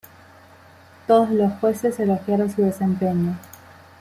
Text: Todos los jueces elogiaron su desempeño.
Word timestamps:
Todos 1.05 1.29
los 1.29 1.53
jueces 1.59 1.99
elogiaron 1.99 2.49
su 2.49 2.63
desempeño. 2.63 3.37